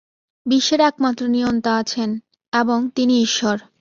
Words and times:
বিশ্বের 0.45 0.81
একমাত্র 0.81 1.23
নিয়ন্তা 1.27 1.71
আছেন 1.77 2.09
এবং 2.53 2.79
তিনি 2.95 3.15
ঈশ্বর। 3.21 3.57